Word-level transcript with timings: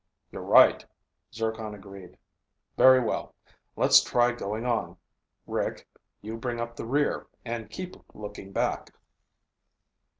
"You're 0.31 0.41
right," 0.41 0.83
Zircon 1.31 1.75
agreed. 1.75 2.17
"Very 2.75 2.99
well. 2.99 3.35
Let's 3.75 4.01
try 4.01 4.31
going 4.31 4.65
on. 4.65 4.97
Rick, 5.45 5.87
you 6.23 6.37
bring 6.37 6.59
up 6.59 6.75
the 6.75 6.87
rear, 6.87 7.27
and 7.45 7.69
keep 7.69 7.95
looking 8.15 8.51
back." 8.51 8.95